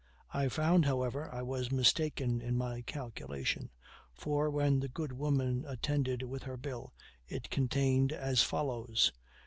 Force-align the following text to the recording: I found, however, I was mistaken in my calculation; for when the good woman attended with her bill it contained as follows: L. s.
I 0.33 0.47
found, 0.47 0.85
however, 0.85 1.29
I 1.31 1.43
was 1.43 1.71
mistaken 1.71 2.41
in 2.41 2.57
my 2.57 2.81
calculation; 2.81 3.69
for 4.15 4.49
when 4.49 4.79
the 4.79 4.87
good 4.87 5.11
woman 5.11 5.63
attended 5.67 6.23
with 6.23 6.41
her 6.41 6.57
bill 6.57 6.95
it 7.27 7.51
contained 7.51 8.11
as 8.11 8.41
follows: 8.41 9.11
L. 9.13 9.19
s. 9.19 9.19